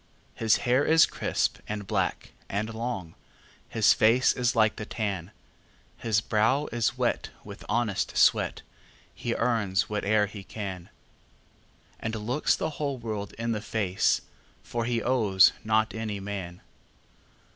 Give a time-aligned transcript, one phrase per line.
[0.33, 3.13] His hair is crisp, and black, and long,
[3.69, 5.29] His face is like the tan;
[5.95, 8.63] His brow is wet with honest sweat,
[9.13, 10.89] He earns whate'er he can,
[11.99, 14.21] And looks the whole world in the face,
[14.63, 16.61] For he owes not any man.